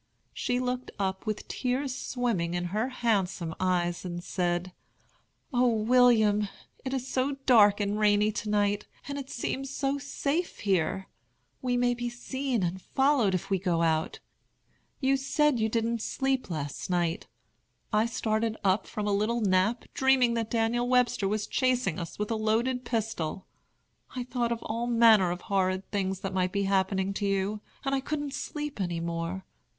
[0.33, 4.73] She looked up with tears swimming in her handsome eyes and said:
[5.53, 6.47] "O William,
[6.83, 11.07] it is so dark and rainy to night, and it seems so safe here!
[11.61, 14.19] We may be seen and followed, if we go out.
[14.99, 17.27] You said you didn't sleep last night.
[17.93, 22.31] I started up from a little nap, dreaming that Daniel Webster was chasing us with
[22.31, 23.45] a loaded pistol.
[24.15, 27.93] I thought of all manner of horrid things that might be happening to you, and
[27.93, 29.45] I couldn't sleep any more.